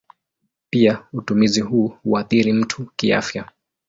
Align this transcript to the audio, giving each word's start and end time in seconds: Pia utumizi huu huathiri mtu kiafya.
Pia 0.69 1.03
utumizi 1.13 1.61
huu 1.61 1.87
huathiri 1.87 2.53
mtu 2.53 2.91
kiafya. 2.95 3.45